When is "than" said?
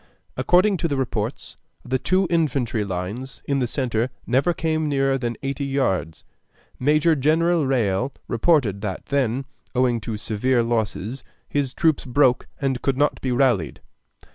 5.15-5.35